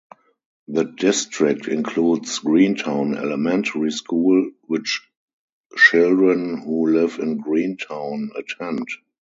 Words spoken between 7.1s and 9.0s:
in Greentown attend.